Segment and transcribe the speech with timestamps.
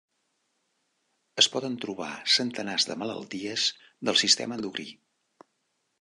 [1.43, 3.69] Es poden trobar centenars de malalties
[4.09, 4.87] del sistema endocrí.